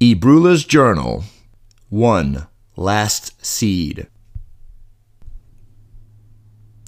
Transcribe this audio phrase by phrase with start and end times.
[0.00, 1.24] Ebrula's Journal
[1.88, 2.46] 1.
[2.76, 4.06] Last Seed.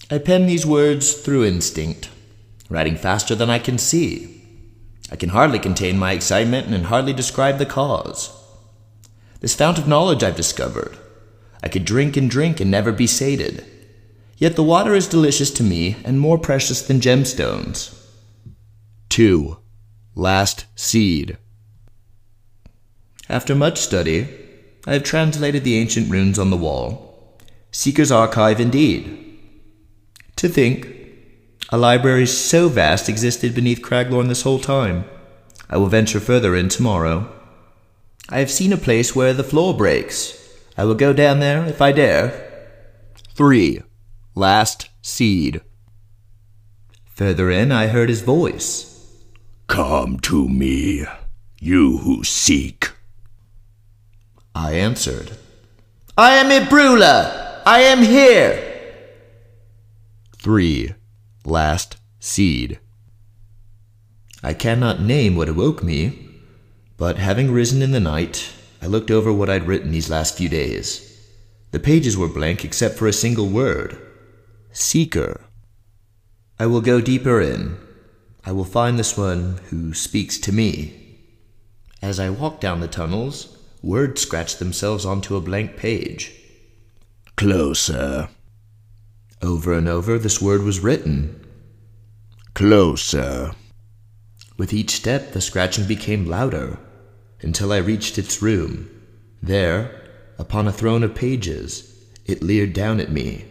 [0.08, 2.08] I pen these words through instinct,
[2.68, 4.44] writing faster than I can see.
[5.10, 8.30] I can hardly contain my excitement and hardly describe the cause.
[9.40, 10.96] This fount of knowledge I've discovered.
[11.64, 13.64] I could drink and drink and never be sated.
[14.36, 17.92] Yet the water is delicious to me and more precious than gemstones.
[19.08, 19.56] 2.
[20.14, 21.38] Last Seed.
[23.30, 24.26] After much study,
[24.88, 27.38] I have translated the ancient runes on the wall.
[27.70, 29.38] Seeker's Archive indeed.
[30.34, 30.92] To think,
[31.68, 35.04] a library so vast existed beneath Craglorn this whole time.
[35.68, 37.32] I will venture further in tomorrow.
[38.28, 40.36] I have seen a place where the floor breaks.
[40.76, 42.74] I will go down there if I dare.
[43.36, 43.80] 3.
[44.34, 45.60] Last Seed.
[47.14, 49.14] Further in, I heard his voice.
[49.68, 51.06] Come to me,
[51.60, 52.89] you who seek.
[54.54, 55.32] I answered,
[56.16, 57.62] I am Ebrula!
[57.64, 58.66] I am here!
[60.38, 60.94] 3.
[61.44, 62.80] Last Seed.
[64.42, 66.28] I cannot name what awoke me,
[66.96, 68.52] but having risen in the night,
[68.82, 71.06] I looked over what I'd written these last few days.
[71.70, 73.98] The pages were blank except for a single word
[74.72, 75.42] Seeker.
[76.58, 77.76] I will go deeper in.
[78.44, 81.18] I will find this one who speaks to me.
[82.02, 86.32] As I walk down the tunnels, Words scratched themselves onto a blank page.
[87.36, 88.28] Closer.
[89.40, 91.46] Over and over, this word was written.
[92.54, 93.52] Closer.
[94.58, 96.78] With each step, the scratching became louder,
[97.40, 98.90] until I reached its room.
[99.42, 99.90] There,
[100.38, 101.94] upon a throne of pages,
[102.26, 103.46] it leered down at me.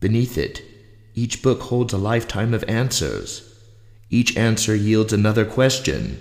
[0.00, 0.62] Beneath it,
[1.14, 3.54] each book holds a lifetime of answers.
[4.10, 6.20] Each answer yields another question.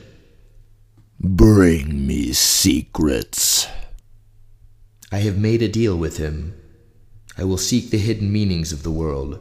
[1.20, 3.68] Bring me secrets.
[5.12, 6.60] I have made a deal with him.
[7.38, 9.40] I will seek the hidden meanings of the world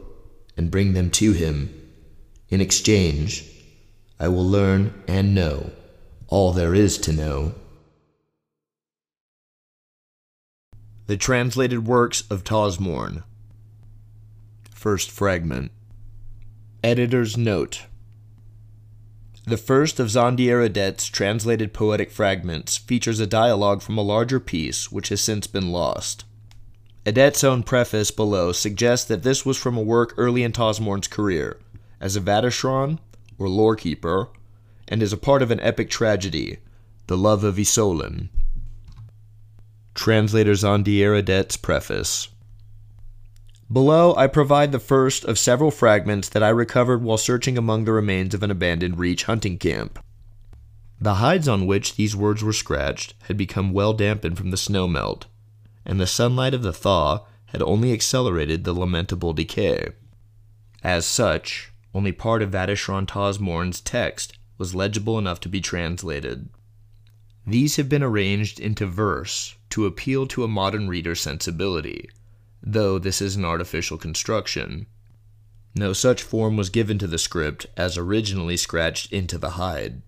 [0.57, 1.91] and bring them to him.
[2.49, 3.45] In exchange,
[4.19, 5.71] I will learn and know
[6.27, 7.55] all there is to know.
[11.07, 13.23] The Translated Works of Tosmorn.
[14.71, 15.71] First Fragment.
[16.83, 17.85] Editor's Note.
[19.47, 24.91] The first of Zandier Adet's translated poetic fragments features a dialogue from a larger piece
[24.91, 26.25] which has since been lost.
[27.05, 31.59] Adet's own preface below suggests that this was from a work early in Tosmorn's career,
[32.01, 32.97] as a Vateshran,
[33.37, 34.29] or lorekeeper,
[34.87, 36.57] and is a part of an epic tragedy,
[37.05, 38.29] The Love of Isolin.
[39.93, 42.29] Translator Zandier Adet's preface.
[43.71, 47.93] Below, I provide the first of several fragments that I recovered while searching among the
[47.93, 49.97] remains of an abandoned Reach hunting camp.
[51.01, 54.87] The hides on which these words were scratched had become well dampened from the snow
[54.87, 55.25] melt,
[55.83, 59.89] and the sunlight of the thaw had only accelerated the lamentable decay.
[60.83, 66.49] As such, only part of Vateshran Tosmorn's text was legible enough to be translated.
[67.47, 72.09] These have been arranged into verse to appeal to a modern reader's sensibility
[72.65, 74.87] though this is an artificial construction.
[75.75, 80.01] No such form was given to the script as originally scratched into the hide.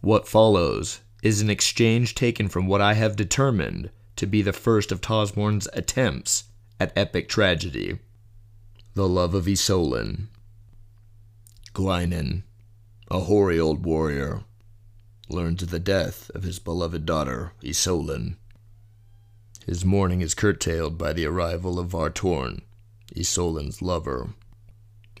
[0.00, 4.92] What follows is an exchange taken from what I have determined to be the first
[4.92, 6.44] of Tosmorn's attempts
[6.78, 7.98] at epic tragedy.
[8.94, 10.28] The Love of Isolin.
[11.72, 12.42] Glynen,
[13.10, 14.44] a hoary old warrior,
[15.28, 18.36] learns of the death of his beloved daughter, Isolin.
[19.68, 22.62] His mourning is curtailed by the arrival of Vartorn,
[23.14, 24.30] Isolin's lover,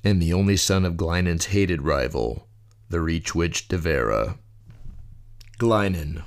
[0.02, 2.48] and the only son of Glynen's hated rival,
[2.88, 4.38] the Reach Witch Devera.
[5.58, 6.24] Glynen,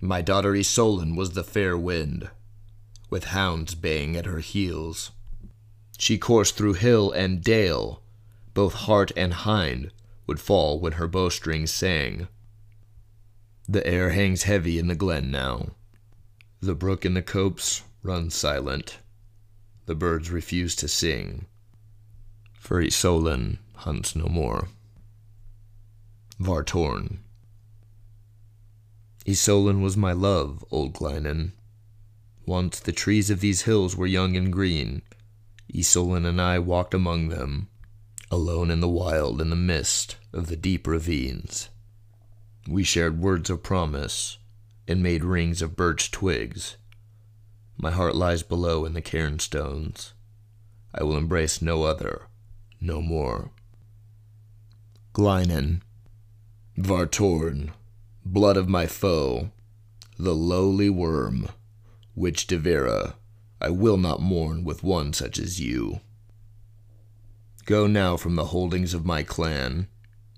[0.00, 2.30] my daughter Isolin was the fair wind,
[3.10, 5.10] with hounds baying at her heels.
[5.98, 8.02] She coursed through hill and dale,
[8.54, 9.92] both heart and hind
[10.26, 12.26] would fall when her bowstrings sang.
[13.68, 15.72] The air hangs heavy in the glen now
[16.64, 18.98] the brook in the copse runs silent.
[19.86, 21.46] The birds refuse to sing.
[22.54, 24.68] For Isolin hunts no more.
[26.40, 27.18] Vartorn.
[29.26, 31.52] Isolin was my love, old Glynen.
[32.46, 35.02] Once the trees of these hills were young and green.
[35.74, 37.68] Isolin and I walked among them,
[38.30, 41.68] alone in the wild in the mist of the deep ravines.
[42.68, 44.38] We shared words of promise,
[44.86, 46.76] and made rings of birch twigs.
[47.76, 50.14] My heart lies below in the cairn stones.
[50.94, 52.22] I will embrace no other,
[52.80, 53.50] no more.
[55.12, 55.80] Glynen,
[56.78, 57.70] Vartorn,
[58.24, 59.50] blood of my foe,
[60.18, 61.48] the lowly worm,
[62.14, 63.16] witch De Vera,
[63.60, 66.00] I will not mourn with one such as you.
[67.64, 69.88] Go now from the holdings of my clan,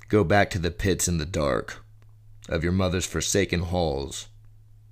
[0.08, 1.84] go back to the pits in the dark,
[2.48, 4.28] of your mother's forsaken halls.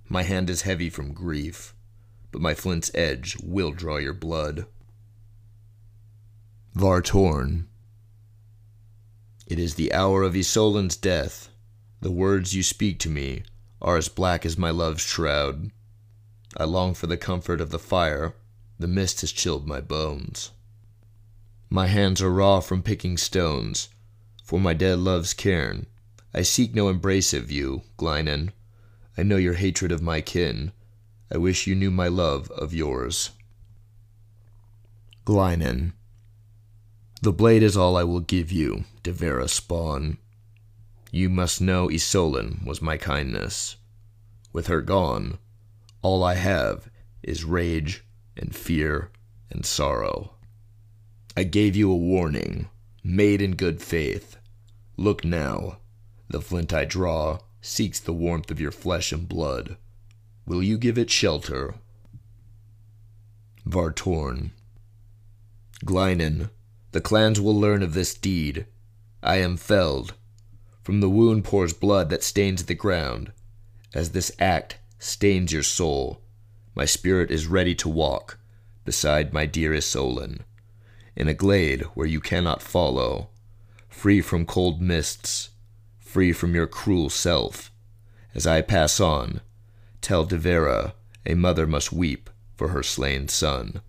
[0.09, 1.75] My hand is heavy from grief,
[2.31, 4.67] but my flint's edge will draw your blood.
[6.75, 7.67] Vartorn.
[9.47, 11.51] It is the hour of Isolin's death.
[12.01, 13.45] The words you speak to me
[13.81, 15.71] are as black as my love's shroud.
[16.57, 18.35] I long for the comfort of the fire.
[18.79, 20.51] The mist has chilled my bones.
[21.71, 23.89] My hands are raw from picking stones.
[24.43, 25.87] For my dead love's cairn,
[26.35, 28.53] I seek no embrace of you, Glynen.
[29.17, 30.73] I know your hatred of my kin.
[31.33, 33.31] I wish you knew my love of yours.
[35.25, 35.93] Glynen.
[37.23, 40.19] The blade is all I will give you, Devera spawn.
[41.11, 43.77] You must know Isolin was my kindness.
[44.53, 45.39] With her gone,
[46.03, 46.91] all I have
[47.23, 48.05] is rage
[48.37, 49.11] and fear
[49.51, 50.35] and sorrow.
[51.37, 52.69] I gave you a warning,
[53.03, 54.37] made in good faith.
[54.97, 55.79] Look now,
[56.29, 59.79] the flint I draw seeks the warmth of your flesh and blood.
[60.47, 61.77] Will you give it shelter?
[63.67, 64.51] Vartorn.
[65.83, 66.51] Glynen,
[66.93, 68.67] the clans will learn of this deed.
[69.23, 70.13] I am felled.
[70.83, 73.33] From the wound pours blood that stains the ground.
[73.95, 76.21] As this act stains your soul,
[76.75, 78.39] my spirit is ready to walk
[78.85, 80.41] beside my dear Isolin,
[81.17, 83.31] in a glade where you cannot follow,
[83.89, 85.49] free from cold mists,
[86.15, 87.73] free from your cruel self.
[88.37, 89.41] As I pass on,
[90.01, 90.95] tell Devera
[91.27, 93.81] a mother must weep for her slain son.